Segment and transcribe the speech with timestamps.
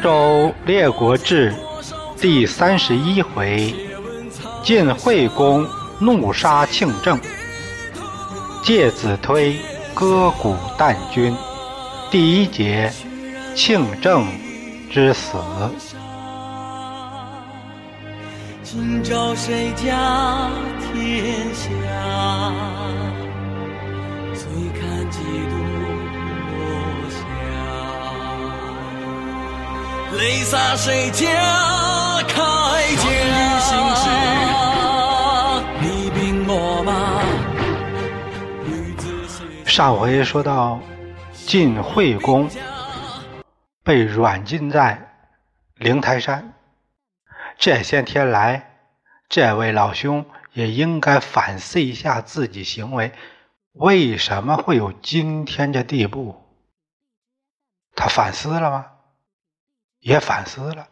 [0.02, 1.52] 《周列国志》
[2.22, 3.74] 第三十一回：
[4.62, 5.68] 晋惠公
[5.98, 7.20] 怒杀庆政，
[8.62, 9.58] 介子推
[9.92, 11.36] 割股啖君。
[12.10, 12.90] 第一节：
[13.54, 14.26] 庆政
[14.90, 15.36] 之死。
[18.62, 20.48] 今朝谁家
[20.94, 22.89] 天下？
[30.20, 31.26] 泪洒谁家
[32.28, 33.10] 铠甲？
[39.64, 40.78] 上回说到，
[41.32, 42.50] 晋惠公
[43.82, 45.10] 被软禁在
[45.76, 46.52] 灵台山。
[47.56, 48.74] 这些天来，
[49.30, 53.12] 这位老兄也应该反思一下自己行为，
[53.72, 56.44] 为什么会有今天这地步？
[57.94, 58.86] 他反思了吗？
[60.00, 60.88] 也反思了。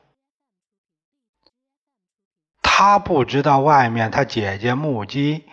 [2.62, 5.44] 他不知道外面他姐姐目击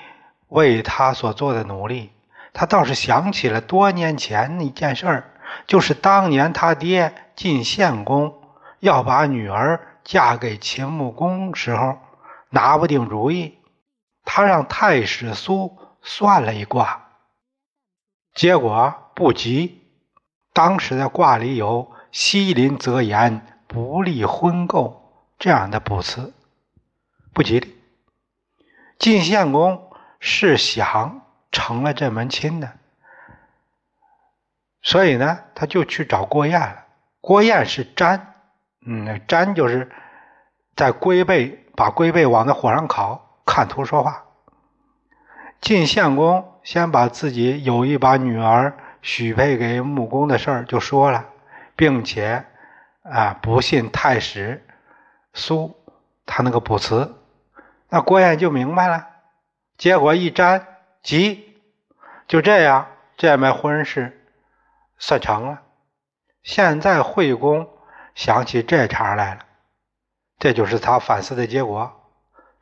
[0.47, 2.11] 为他所做的努力，
[2.53, 5.33] 他倒是想起了多年前那件事儿，
[5.65, 8.41] 就是当年他爹晋献公
[8.79, 9.91] 要把女儿。
[10.05, 11.97] 嫁给秦穆公时候
[12.51, 13.57] 拿不定主意，
[14.23, 17.07] 他让太史苏算了一卦，
[18.35, 19.81] 结果不吉。
[20.53, 24.93] 当时的卦里有“西临则言，不利婚媾”
[25.37, 26.33] 这样的卜辞，
[27.33, 27.75] 不吉利。
[28.97, 32.71] 晋献公是想成了这门亲的，
[34.81, 36.85] 所以呢，他就去找郭燕了。
[37.19, 38.33] 郭燕是粘。
[38.85, 39.91] 嗯，粘就是
[40.73, 44.23] 在龟背把龟背往那火上烤，看图说话。
[45.59, 51.25] 晋献公先把自己有意把女儿许配给穆公的事儿就说了，
[51.75, 52.45] 并且
[53.03, 54.65] 啊不信太史
[55.33, 55.75] 苏
[56.25, 57.15] 他那个卜辞，
[57.89, 59.07] 那郭燕就明白了。
[59.77, 60.65] 结果一沾
[61.03, 61.57] 急，
[62.27, 62.87] 就这样
[63.17, 64.25] 这门婚事
[64.97, 65.61] 算成了。
[66.43, 67.69] 现在惠公。
[68.15, 69.41] 想起这茬来了，
[70.39, 71.91] 这就是他反思的结果，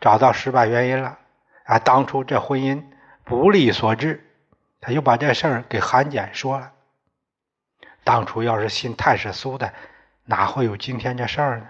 [0.01, 1.19] 找到失败原因了。
[1.65, 2.83] 啊，当初这婚姻
[3.23, 4.27] 不利所致，
[4.81, 6.72] 他就把这事儿给韩简说了。
[8.03, 9.73] 当初要是信太史苏的，
[10.25, 11.67] 哪会有今天这事儿呢？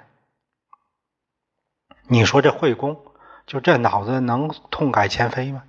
[2.08, 3.02] 你说这惠公
[3.46, 5.64] 就这脑子能痛改前非吗？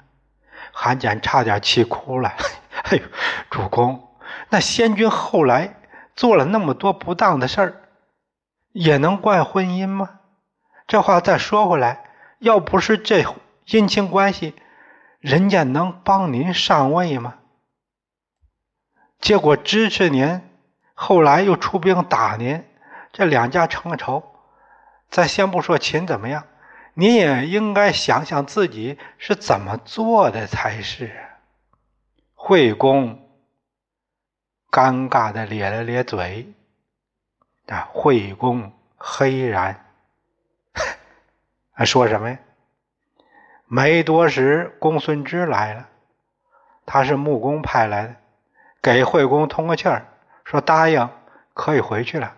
[0.73, 2.35] 韩简差点气哭了。
[2.85, 3.03] 哎呦，
[3.51, 4.17] 主公，
[4.49, 5.81] 那先君后来
[6.17, 7.81] 做了那么多不当的事儿。
[8.73, 10.21] 也能怪婚姻吗？
[10.89, 12.11] 这话再说回来，
[12.41, 13.23] 要不是这
[13.67, 14.55] 姻亲关系，
[15.21, 17.39] 人家能帮您上位吗？
[19.21, 20.43] 结果支持您，
[20.95, 22.65] 后来又出兵打您，
[23.13, 24.23] 这两家成了仇。
[25.11, 26.47] 咱先不说秦怎么样，
[26.95, 31.13] 您也应该想想自己是怎么做的才是。
[32.35, 33.29] 惠公
[34.71, 36.53] 尴尬的咧了咧嘴。
[37.67, 37.89] 啊！
[37.95, 39.87] 惠公黑然，
[41.73, 42.39] 还 说什么呀？
[43.65, 45.89] 没多时，公孙支来了，
[46.85, 48.17] 他是穆公派来的，
[48.83, 50.07] 给惠公通个气儿，
[50.45, 51.09] 说答应
[51.53, 52.37] 可以回去了。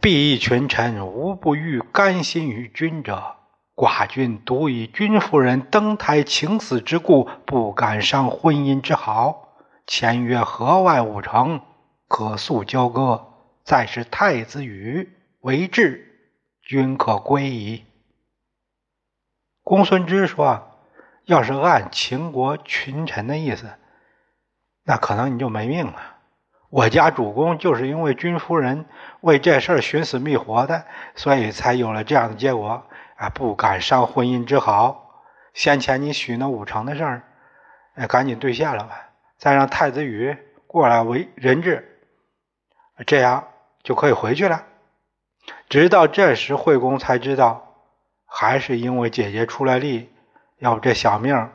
[0.00, 3.36] 必一群臣无不欲甘心于君者，
[3.74, 9.56] 寡君独以君夫人登台请死之故，不敢伤婚姻之好。
[9.86, 11.62] 签约河外五城。
[12.10, 13.34] 可速交割，
[13.64, 16.32] 再是太子羽为质，
[16.62, 17.84] 均可归矣。
[19.62, 20.70] 公孙支说
[21.26, 23.74] ：“要是按秦国群臣的意思，
[24.88, 26.16] 那可能你就没命了。
[26.70, 28.86] 我家主公就是因为君夫人
[29.20, 32.86] 为这事儿寻死觅活的，所以才有了这样的结果。
[33.16, 35.22] 啊，不敢伤婚姻之好。
[35.52, 37.22] 先前你许那五成的事儿，
[37.96, 39.10] 哎，赶紧兑现了吧。
[39.36, 40.34] 再让太子羽
[40.66, 42.00] 过来为人质。”
[43.06, 43.46] 这样
[43.82, 44.64] 就可以回去了。
[45.68, 47.74] 直到这时，惠公才知道，
[48.24, 50.10] 还是因为姐姐出了力，
[50.58, 51.50] 要不这小命，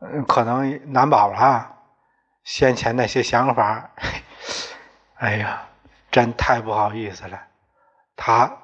[0.00, 1.76] 嗯，可能难保了。
[2.44, 3.90] 先前那些想法，
[5.16, 5.66] 哎呀，
[6.10, 7.40] 真太不好意思了。
[8.14, 8.56] 他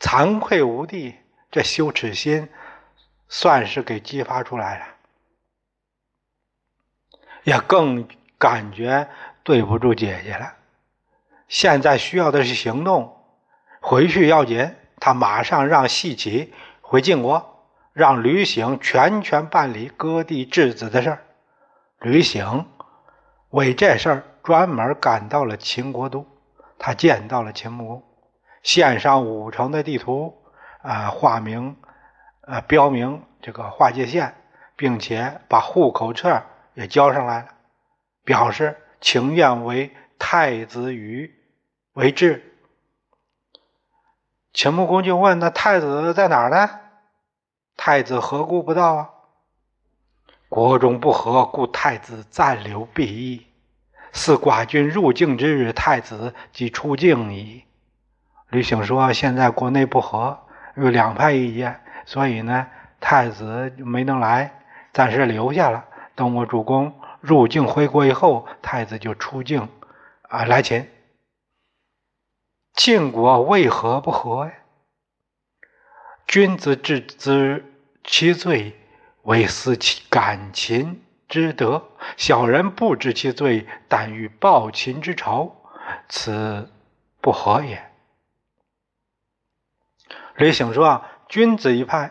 [0.00, 1.16] 惭愧无地，
[1.50, 2.48] 这羞耻心
[3.28, 4.86] 算是给激发出来了，
[7.44, 8.08] 也更
[8.38, 9.08] 感觉。
[9.44, 10.52] 对不住姐姐了，
[11.48, 13.24] 现在需要的是行动，
[13.80, 14.74] 回去要紧。
[15.00, 16.52] 他马上让细起
[16.82, 17.57] 回晋国，
[17.98, 21.18] 让吕醒全权办理割地质子的事儿。
[21.98, 22.64] 吕醒
[23.50, 26.24] 为这事儿专门赶到了秦国都，
[26.78, 28.02] 他见到了秦穆公，
[28.62, 30.32] 献上五城的地图，
[30.80, 31.76] 啊，划明，
[32.42, 34.32] 呃，标明这个划界线，
[34.76, 36.40] 并且把户口册
[36.74, 37.48] 也交上来了，
[38.24, 39.90] 表示情愿为
[40.20, 41.34] 太子羽
[41.94, 42.44] 为质。
[44.52, 46.70] 秦穆公就问：“那太子在哪儿呢？
[47.78, 49.10] 太子何故不到啊？”
[50.50, 53.46] 国中不和，故太子暂留避役。
[54.12, 57.64] 似寡君入境之日，太子即出境矣。
[58.48, 60.38] 吕醒说：“现在国内不和，
[60.74, 62.66] 有两派意见，所以呢，
[62.98, 65.84] 太子没能来，暂时留下了。
[66.14, 69.68] 等我主公入境回国以后，太子就出境
[70.22, 70.88] 啊来秦。
[72.74, 74.52] 晋国为何不和呀？
[76.28, 77.64] 君子治之
[78.04, 78.76] 其罪。”
[79.24, 85.54] 为思其感秦之德，小人不知其罪，但欲报秦之仇，
[86.08, 86.70] 此
[87.20, 87.90] 不和也。
[90.36, 92.10] 吕醒说：“啊，君子一派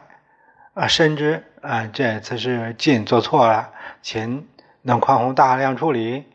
[0.76, 3.74] 啊，深知啊，这次是晋做错了，
[4.04, 4.48] 秦
[4.84, 6.26] 能宽宏大量处理，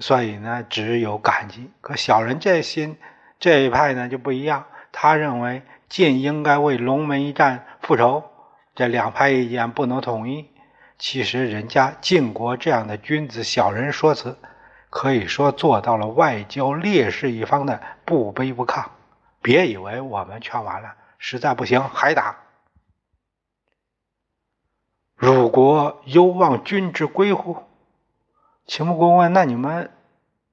[0.00, 1.70] 所以呢，只有感激。
[1.80, 2.98] 可小人这心
[3.38, 8.24] 这一派呢就不一样，他认为晋应该为龙门一战复仇。”
[8.74, 10.50] 这两派意见不能统一。
[10.98, 14.38] 其实，人家晋国这样的君子小人说辞，
[14.90, 18.84] 可以说做到了外交劣势一方的不卑不亢。
[19.40, 22.36] 别以为我们劝完了，实在不行还打。
[25.16, 27.62] 鲁国犹望君之归乎？
[28.66, 29.90] 秦穆公问：“那你们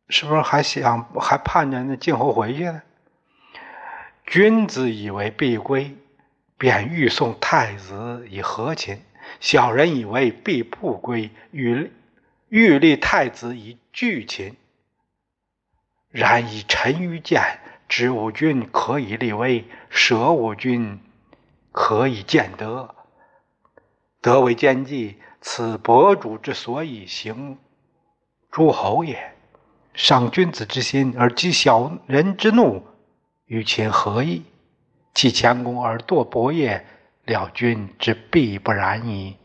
[0.07, 2.81] 是不是还想还盼着那晋侯回去呢？”
[4.25, 5.96] 君子以为必归。
[6.56, 9.02] 便欲送太子以和秦，
[9.42, 11.92] 小人以为必不归，欲
[12.48, 14.56] 欲立太子以拒秦。
[16.10, 17.60] 然以臣愚见，
[17.90, 21.02] 知吾君可以立威，舍吾君
[21.74, 22.96] 可以见德，
[24.22, 27.58] 德为奸计，此伯主之所以行
[28.50, 29.34] 诸侯也。
[29.94, 32.86] 伤君子之心而激小人之怒，
[33.53, 34.44] 与秦何异？
[35.13, 36.88] 弃强攻而堕伯业，
[37.23, 39.38] 了君之必不然矣。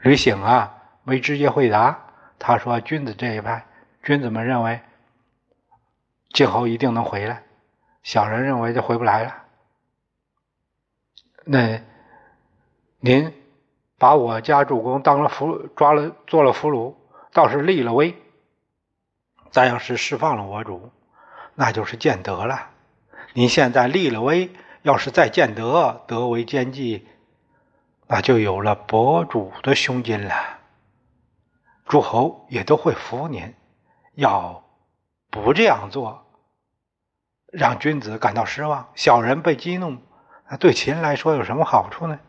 [0.00, 2.06] 吕醒啊，没直接回答。
[2.38, 3.66] 他说：“君子这一派，
[4.02, 4.80] 君子们认为
[6.32, 7.42] 晋侯一定能回来，
[8.02, 9.34] 小人认为就回不来了。
[11.44, 11.82] 那
[12.98, 13.30] 您
[13.98, 16.94] 把我家主公当了俘，抓了做了俘虏，
[17.34, 18.16] 倒是立了威。
[19.50, 20.90] 咱要是释放了我主，
[21.54, 22.70] 那就是见德了。
[23.32, 24.50] 您现在立了威。”
[24.82, 27.06] 要是再见德，德为奸计，
[28.06, 30.32] 那就有了博主的胸襟了。
[31.84, 33.54] 诸侯也都会服您。
[34.14, 34.64] 要
[35.30, 36.26] 不这样做，
[37.52, 39.98] 让君子感到失望，小人被激怒，
[40.48, 42.20] 那对秦来说有什么好处呢？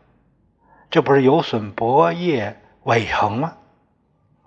[0.90, 3.56] 这不是有损伯业伟恒吗？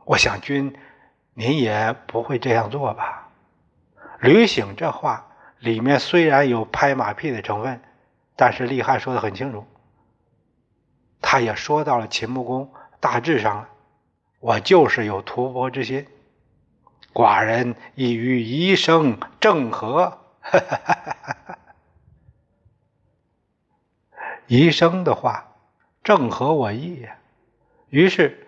[0.03, 0.77] 我想君，
[1.33, 3.29] 您也不会这样做吧？
[4.19, 5.31] 吕醒这话
[5.63, 7.81] 里面虽然有拍马屁的成分。
[8.35, 9.63] 但是厉害说的很清楚，
[11.21, 13.69] 他也说到了秦穆公大致上了。
[14.39, 16.07] 我就是有图伯之心，
[17.13, 20.17] 寡人亦与一生正合。
[24.47, 25.53] 宜生的话
[26.03, 27.17] 正合我意呀。
[27.89, 28.47] 于是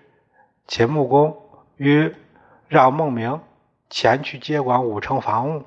[0.67, 2.15] 秦穆公与
[2.67, 3.39] 让孟明
[3.91, 5.63] 前去接管武城防务，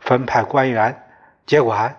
[0.00, 1.06] 分派官员
[1.46, 1.96] 接管。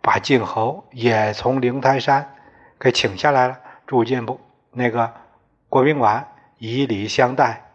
[0.00, 2.34] 把晋侯也从灵台山
[2.78, 4.40] 给请下来了，住进不
[4.72, 5.14] 那个
[5.68, 6.28] 国宾馆，
[6.58, 7.70] 以礼相待，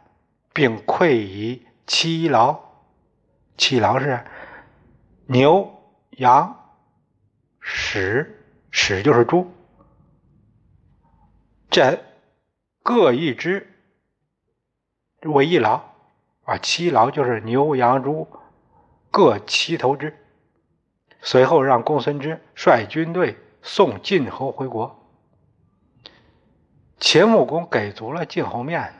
[0.54, 2.60] 并馈以七劳。
[3.56, 4.24] 七劳是
[5.26, 6.76] 牛、羊、
[7.62, 8.28] 豕，
[8.72, 9.52] 豕就是猪，
[11.70, 12.04] 这
[12.84, 13.74] 各一只
[15.22, 15.82] 为一劳
[16.48, 16.58] 啊。
[16.58, 18.28] 七劳就是牛、羊、猪
[19.12, 20.18] 各七头之。
[21.22, 25.04] 随后让公孙支率军队送晋侯回国。
[27.00, 29.00] 秦穆公给足了晋侯面子，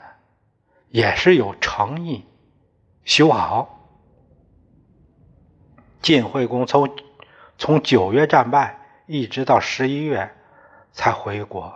[0.90, 2.26] 也是有诚意
[3.04, 3.74] 修好。
[6.02, 6.96] 晋惠公从
[7.58, 10.36] 从九月战败，一直到十一月
[10.92, 11.74] 才回国。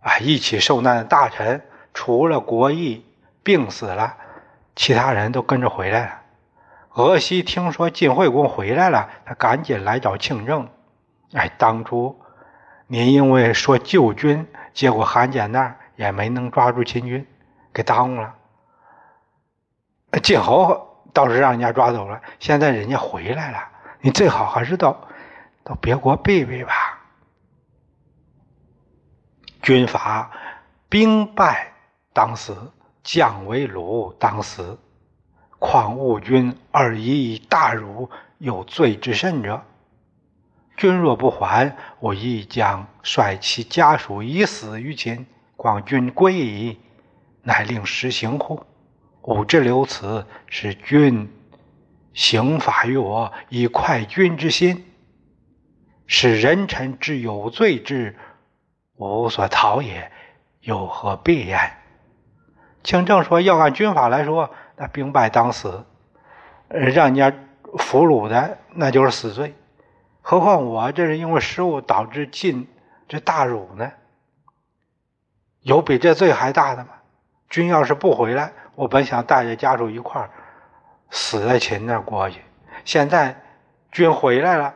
[0.00, 3.04] 啊，一起受难的大臣，除了国义
[3.44, 4.16] 病死了，
[4.74, 6.20] 其他人都跟着回来了。
[6.94, 10.68] 俄西听说晋惠公回来了，他赶紧来找庆政。
[11.32, 12.20] 哎，当初
[12.86, 17.26] 您因为说救军，结果韩简那儿也没能抓住秦军，
[17.72, 18.34] 给耽误了。
[20.22, 23.58] 晋侯倒是让人家抓走了，现在人家回来了，
[24.00, 24.96] 你最好还是到
[25.64, 26.72] 到别国避避吧。
[29.60, 30.30] 军阀
[30.88, 31.72] 兵败
[32.12, 32.70] 当死，
[33.04, 34.76] 将为虏当死。
[35.60, 39.62] 况吾君而以大辱，有罪之甚者。
[40.76, 45.24] 君若不还，我亦将率其家属以死于秦。
[45.56, 46.80] 况君归矣，
[47.42, 48.60] 乃令实行乎？
[49.22, 51.32] 吾之留此，是君
[52.12, 54.84] 刑罚于我，以快君之心，
[56.06, 58.16] 使人臣之有罪之。
[58.96, 60.10] 无所逃也，
[60.60, 61.83] 有何必然？
[62.84, 65.84] 清正说：“要按军法来说，那兵败当死，
[66.68, 67.32] 让人家
[67.78, 69.54] 俘虏的那就是死罪。
[70.20, 72.68] 何况我这是因为失误导致进
[73.08, 73.90] 这大辱呢？
[75.62, 76.90] 有比这罪还大的吗？
[77.48, 80.30] 君要是不回来，我本想带着家属一块儿
[81.08, 82.42] 死在秦那过去。
[82.84, 83.40] 现在
[83.92, 84.74] 君回来了，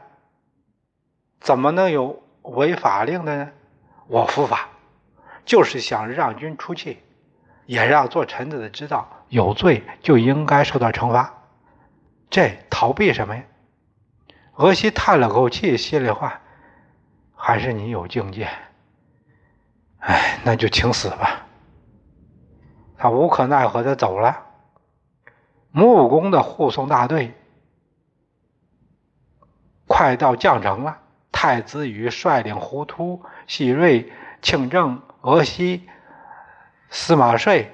[1.41, 3.51] 怎么能有违法令的呢？”
[4.09, 4.69] 我伏法，
[5.45, 7.03] 就是想让君出气，
[7.69, 11.35] 也让做臣子的知道有罪就应该受到惩罚。
[12.31, 13.43] 这逃避什么呀？
[14.55, 16.41] 俄西叹了口气，心里话：
[17.37, 18.49] 还是你有境界。
[19.99, 21.47] 哎，那就请死吧。
[22.97, 24.47] 他无可奈何的走了。
[25.71, 27.35] 穆公的护送大队
[29.87, 31.03] 快到绛城了。
[31.31, 34.11] 太子羽率领胡突、西瑞、
[34.41, 35.87] 庆正、俄西、
[36.91, 37.71] 司马税、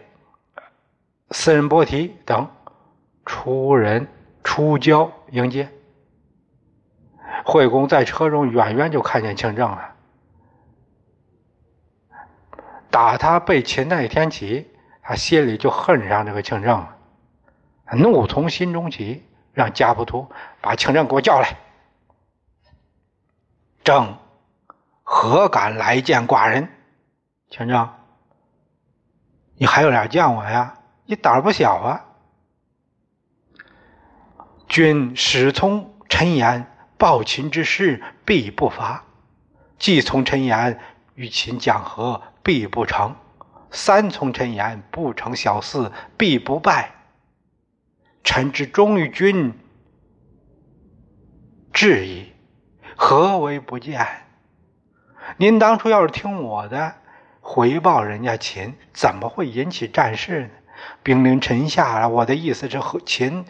[1.30, 2.50] 斯人伯提等
[3.24, 4.08] 出人
[4.42, 5.70] 出交迎接。
[7.44, 9.94] 惠公在车中远远就看见庆正了。
[12.90, 14.70] 打他被擒那一天起，
[15.02, 16.96] 他心里就恨上这个庆正了，
[17.92, 20.30] 怒从心中起，让家仆图
[20.60, 21.56] 把庆正给我叫来。
[23.82, 24.16] 正
[25.02, 26.68] 何敢来见寡人？
[27.50, 27.88] 秦正，
[29.56, 30.78] 你还有脸见我呀？
[31.06, 32.04] 你胆儿不小啊！
[34.66, 39.02] 君始从陈言，报秦之事必不发；
[39.78, 40.80] 既从陈言，
[41.14, 43.14] 与秦讲和必不成；
[43.70, 46.92] 三从陈言，不成小事，必不败。
[48.24, 49.52] 臣之忠于君，
[51.72, 52.32] 至矣。
[52.96, 54.06] 何为不见？
[55.36, 56.94] 您当初要是听我的，
[57.46, 60.48] 回报人家秦，怎么会引起战事呢？
[61.02, 63.44] 兵临城下了，我的意思是和秦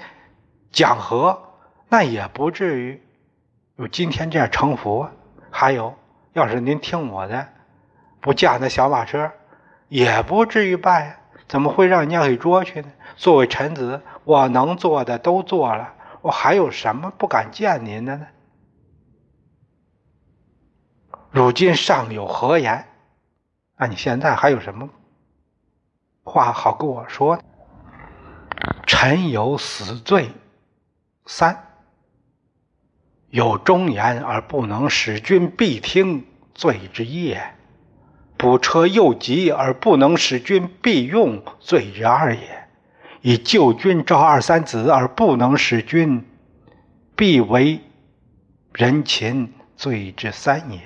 [0.73, 1.55] 讲和，
[1.89, 3.01] 那也不至于
[3.77, 5.07] 有今天这样城府。
[5.49, 5.95] 还有，
[6.33, 7.47] 要是您听我的，
[8.21, 9.31] 不驾那小马车，
[9.89, 11.21] 也不至于败。
[11.47, 12.89] 怎么会让人家给捉去呢？
[13.15, 18.27] 作为臣子，我能做的都做了，我还有什么不敢见您的呢？
[21.31, 22.89] 如今尚有何言？
[23.76, 24.88] 那你现在还有什么
[26.23, 27.38] 话好跟我说？
[28.87, 30.31] 臣有死罪
[31.26, 31.57] 三，
[33.31, 37.37] 有忠言而不能使君必听，罪之一；
[38.37, 42.43] 补车又急而不能使君必用，罪之二也；
[43.23, 46.25] 以救君召二三子而不能使君
[47.16, 47.81] 必为
[48.73, 50.81] 人禽，罪之三也。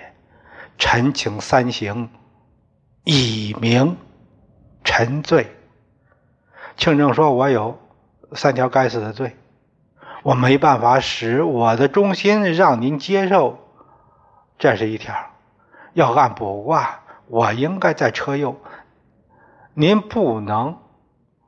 [0.79, 2.09] 臣请三行，
[3.11, 3.97] 以明
[4.85, 5.57] 沉罪。
[6.77, 7.79] 庆正说：“我有
[8.33, 9.35] 三条该死的罪，
[10.23, 13.61] 我没办法使我的忠心让您接受，
[14.59, 15.15] 这是一条。
[15.95, 18.61] 要按卜卦，我应该在车右，
[19.73, 20.79] 您不能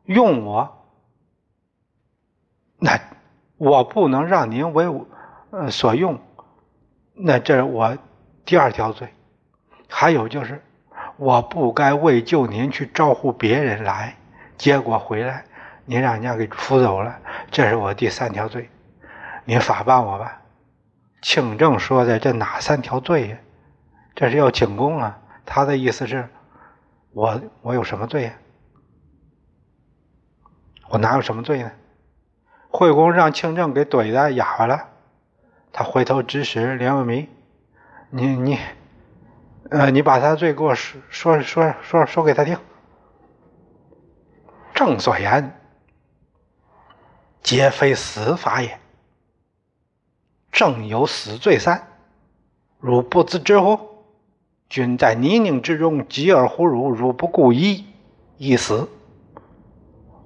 [0.05, 0.87] 用我，
[2.79, 2.99] 那
[3.59, 5.07] 我不能让您为我
[5.71, 6.19] 所用，
[7.13, 7.99] 那这是我
[8.47, 9.13] 第二条罪。”
[9.93, 10.65] 还有就是，
[11.21, 14.17] 我不该为救您去招呼别人来，
[14.57, 15.45] 结果回来
[15.85, 17.15] 您让人家给扶走了，
[17.51, 18.71] 这是我第三条罪，
[19.45, 20.41] 您法办我吧。
[21.21, 23.37] 庆正说的这哪三条罪呀？
[24.15, 25.19] 这是要请功啊！
[25.45, 26.27] 他的意思是，
[27.13, 28.33] 我我有什么罪呀？
[30.89, 31.71] 我哪有什么罪呢？
[32.71, 34.89] 惠公让庆正给怼的哑巴了，
[35.71, 37.29] 他回头指使梁文明，
[38.09, 38.59] 你你。
[39.71, 42.59] 呃，你把他罪给我说说说说说给他听。
[44.75, 45.61] 正所言，
[47.41, 48.81] 皆非死法也。
[50.51, 51.87] 正有死罪三，
[52.81, 53.79] 汝不自知乎？
[54.69, 57.85] 君在泥泞之中，疾而忽汝，汝不顾一，
[58.39, 58.89] 一死。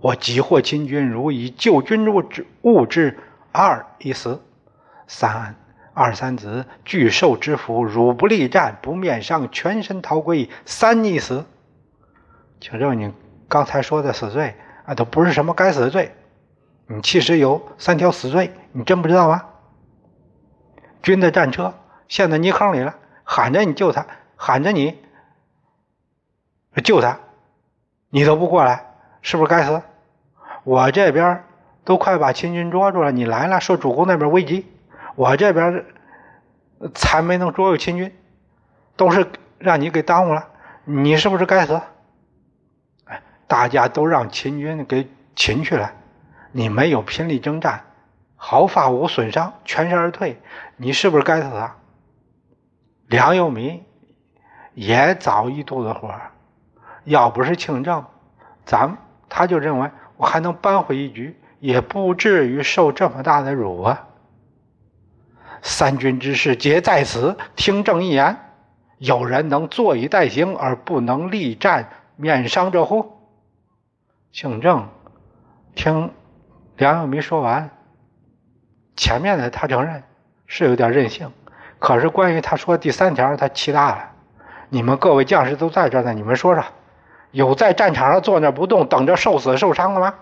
[0.00, 3.18] 我急获亲君，如以救君之物之
[3.52, 4.40] 二一死。
[5.06, 5.54] 三
[5.94, 11.46] 二三子拒受之福，汝不力战，不面伤，全身逃归，三逆死。
[12.60, 13.14] 请证，你
[13.48, 16.12] 刚才说的死罪啊，都不是什么该死的罪，
[16.88, 19.44] 你其实有三条死罪，你真不知道吗？
[21.00, 21.72] 军的战车
[22.08, 24.98] 陷在泥坑里了，喊着你救他，喊着你
[26.82, 27.20] 救他，
[28.10, 29.80] 你都不过来，是不是该死？
[30.64, 31.44] 我这边
[31.84, 34.66] 都快把秦军捉住了，你来了，说主公那边危急。
[35.14, 35.84] 我这边
[36.94, 38.14] 才没能捉住秦军，
[38.96, 39.26] 都是
[39.58, 40.48] 让你给耽误了，
[40.84, 41.80] 你是不是该死？
[43.04, 45.92] 哎，大家都让秦军给擒去了，
[46.52, 47.84] 你没有拼力征战，
[48.36, 50.40] 毫发无损伤，全身而退，
[50.76, 51.76] 你是不是该死啊？
[53.06, 53.84] 梁佑民
[54.74, 56.12] 也早一肚子火，
[57.04, 58.04] 要不是庆正，
[58.64, 58.96] 咱
[59.28, 64.08] 他就认为我还能扳回一局，也不至于受这么大的辱啊。
[65.64, 68.36] 三军之事皆在此，听正一言。
[68.98, 73.12] 有人能坐以待行而不能力战，免伤者乎？
[74.30, 74.86] 姓郑
[75.74, 76.12] 听
[76.76, 77.70] 梁佑民说完，
[78.94, 80.02] 前面的他承认
[80.46, 81.32] 是有点任性，
[81.78, 84.10] 可是关于他说第三条，他气大了。
[84.68, 86.62] 你们各位将士都在这呢，你们说说，
[87.30, 90.14] 有在战场上坐那不动，等着受死受伤的吗？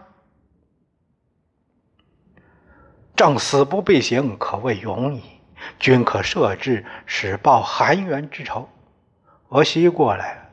[3.17, 5.23] 正死不必行，可谓勇矣。
[5.79, 8.69] 均可设置，使报韩元之仇。
[9.49, 10.49] 俄西过来，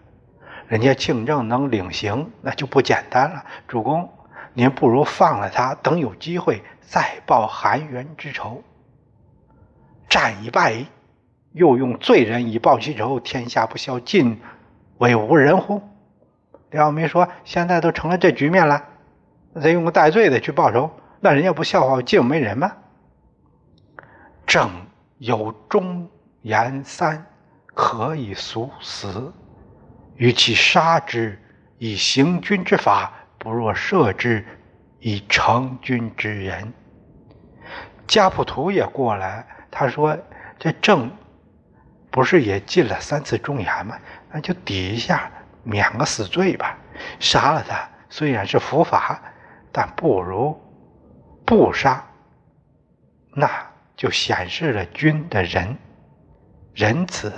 [0.68, 3.46] 人家庆正能领刑，那就不简单了。
[3.68, 4.12] 主公，
[4.54, 8.64] 您不如放了他，等有机会再报韩元之仇。
[10.10, 10.86] 战已败，
[11.54, 14.42] 又用罪人以报其仇，天下不消，尽
[14.98, 15.82] 为无人乎？
[16.72, 18.84] 梁耀明说：“现在都成了这局面了，
[19.60, 22.74] 再用个戴罪的去报仇，那人家不笑话晋没人吗？”
[24.46, 24.70] 正。
[25.20, 26.10] 有忠
[26.44, 27.26] 言三，
[27.66, 29.34] 可以速死。
[30.16, 31.38] 与其杀之
[31.78, 34.46] 以行军之法，不若赦之
[35.00, 36.74] 以成军之人。
[38.08, 40.18] 家谱图也过来，他说
[40.58, 41.12] ：“这郑
[42.10, 44.00] 不是也进了三次忠言吗？
[44.32, 45.30] 那就抵一下，
[45.64, 46.78] 免个死罪吧。
[47.20, 49.22] 杀了他虽然是伏法，
[49.72, 50.58] 但不如
[51.46, 52.02] 不杀。
[53.34, 53.50] 那。”
[54.00, 55.76] 就显示了君的仁
[56.74, 57.34] 仁慈。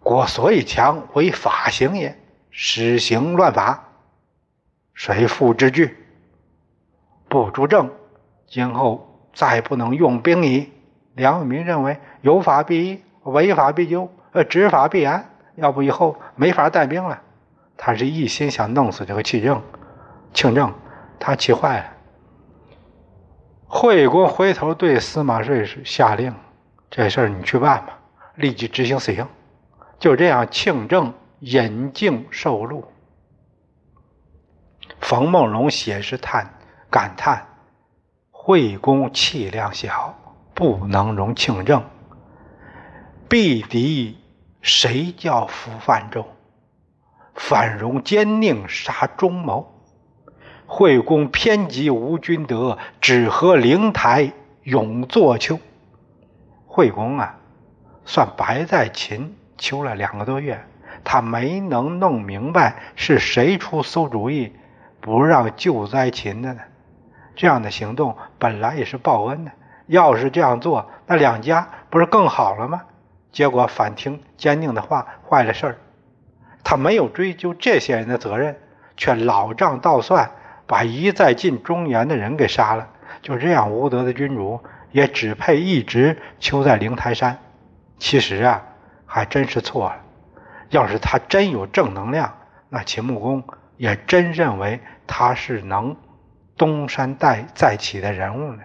[0.00, 2.18] 国所以强，为法行也。
[2.50, 3.88] 施行乱法，
[4.94, 5.98] 谁负之惧？
[7.28, 7.90] 不助政，
[8.46, 10.72] 今后再不能用兵矣。
[11.12, 15.22] 梁永明认为，有法必依，违法必究，呃，执法必严。
[15.56, 17.20] 要不以后没法带兵了。
[17.76, 19.62] 他是一心想弄死这个庆正，
[20.32, 20.72] 庆正，
[21.20, 21.95] 他气坏了。
[23.68, 26.34] 惠公回头对司马睿下令
[26.88, 27.98] ：“这事儿你去办吧，
[28.36, 29.26] 立即执行死刑。”
[29.98, 32.84] 就这样，庆正引颈受戮。
[35.00, 36.58] 冯梦龙写诗叹
[36.90, 37.46] 感叹
[38.30, 40.14] ：“惠公气量小，
[40.54, 41.82] 不能容庆正。
[43.28, 44.16] 必敌
[44.62, 46.26] 谁教服范仲？
[47.34, 49.72] 反容奸佞杀忠谋。”
[50.66, 54.32] 惠公偏极无君德，只合灵台
[54.64, 55.60] 永作秋。
[56.66, 57.36] 惠公啊，
[58.04, 60.66] 算白在秦求了两个多月，
[61.04, 64.52] 他没能弄明白是谁出馊主意，
[65.00, 66.60] 不让救灾秦的呢？
[67.36, 69.52] 这样的行动本来也是报恩的，
[69.86, 72.82] 要是这样做，那两家不是更好了吗？
[73.30, 75.78] 结果反听奸佞的话，坏了事儿。
[76.64, 78.58] 他没有追究这些人的责任，
[78.96, 80.32] 却老账倒算。
[80.66, 82.88] 把一再进中原的人给杀了，
[83.22, 87.38] 就这样无德的君主也只配一直囚在灵台山。
[87.98, 88.62] 其实啊，
[89.06, 89.96] 还真是错了。
[90.70, 92.36] 要是他真有正能量，
[92.68, 93.44] 那秦穆公
[93.76, 95.96] 也真认为他是能
[96.56, 98.62] 东山再再起的人物呢。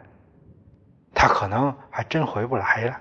[1.14, 2.98] 他可能还真回不来了。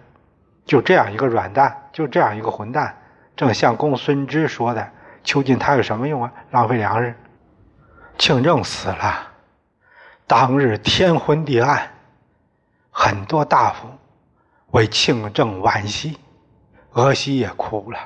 [0.67, 2.95] 就这样一个软蛋，就这样一个混蛋，
[3.35, 4.91] 正像公孙支说的，
[5.25, 6.33] 囚禁他有什么用啊？
[6.51, 7.15] 浪费粮食。
[8.21, 9.29] 庆正死了，
[10.27, 11.91] 当日天昏地暗，
[12.91, 13.89] 很多大夫
[14.73, 16.19] 为庆正惋惜，
[16.93, 17.99] 额西也哭了。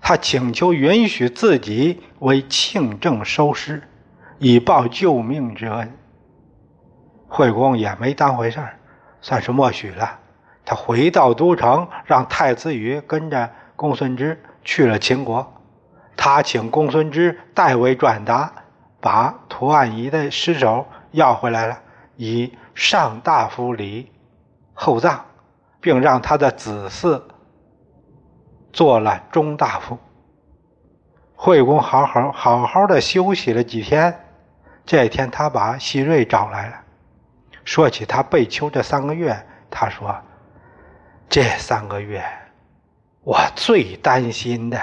[0.00, 3.80] 他请求允许自己为庆正收尸，
[4.40, 5.96] 以报救命之恩。
[7.28, 8.76] 惠公也没当回事儿，
[9.20, 10.18] 算是默许了。
[10.64, 15.54] 他回到都城，让太子羽跟着公孙支去了秦国。
[16.16, 18.52] 他请公孙支代为转达，
[19.06, 21.80] 把屠岸仪的尸首要回来了，
[22.16, 24.10] 以上大夫礼
[24.74, 25.20] 厚葬，
[25.80, 27.22] 并让他的子嗣
[28.72, 29.96] 做了中大夫。
[31.36, 34.12] 惠公好好好好的休息了几天，
[34.84, 36.74] 这天他把西瑞找来了，
[37.64, 39.40] 说起他被囚这三个月，
[39.70, 40.20] 他说
[41.30, 42.24] ：“这三个月，
[43.22, 44.76] 我最担心的。”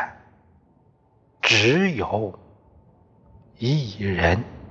[1.43, 2.39] 只有
[3.63, 4.62] 一人。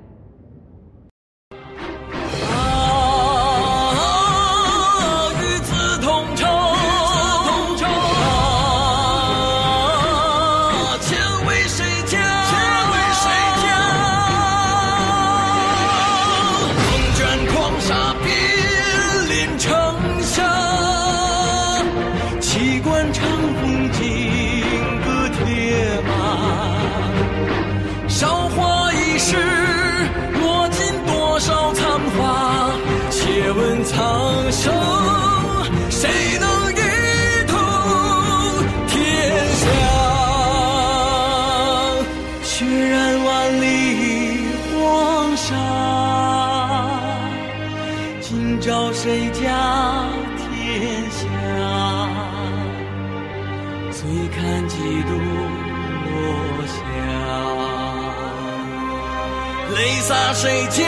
[59.74, 60.82] 泪洒谁家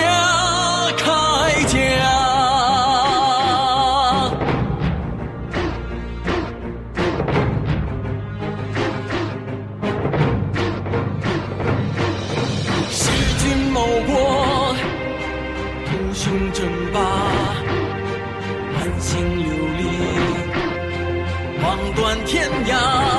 [0.97, 1.07] 铠
[1.67, 1.77] 甲？
[12.91, 13.03] 弑
[13.39, 13.43] 君
[13.73, 14.13] 谋国，
[15.87, 17.01] 图雄争霸，
[18.75, 19.83] 满心流离，
[21.63, 23.14] 望断天涯。